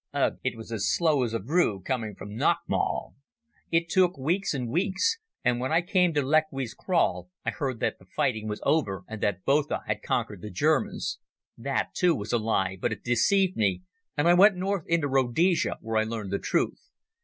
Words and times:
Ugh, 0.15 0.39
it 0.43 0.57
was 0.57 0.71
as 0.71 0.89
slow 0.91 1.21
as 1.21 1.31
a 1.31 1.37
vrouw 1.37 1.77
coming 1.79 2.15
from 2.15 2.35
nachtmaal. 2.35 3.13
It 3.69 3.87
took 3.87 4.17
weeks 4.17 4.51
and 4.51 4.67
weeks, 4.67 5.19
and 5.45 5.59
when 5.59 5.71
I 5.71 5.83
came 5.83 6.11
to 6.15 6.23
Lechwe's 6.23 6.73
kraal, 6.73 7.29
I 7.45 7.51
heard 7.51 7.79
that 7.81 7.99
the 7.99 8.05
fighting 8.07 8.47
was 8.47 8.63
over 8.63 9.03
and 9.07 9.21
that 9.21 9.45
Botha 9.45 9.83
had 9.85 10.01
conquered 10.01 10.41
the 10.41 10.49
Germans. 10.49 11.19
That, 11.55 11.93
too, 11.93 12.15
was 12.15 12.33
a 12.33 12.39
lie, 12.39 12.79
but 12.81 12.91
it 12.91 13.03
deceived 13.03 13.55
me, 13.55 13.83
and 14.17 14.27
I 14.27 14.33
went 14.33 14.55
north 14.55 14.87
into 14.87 15.07
Rhodesia, 15.07 15.77
where 15.81 15.97
I 15.97 16.03
learned 16.03 16.31
the 16.33 16.39
truth. 16.39 16.89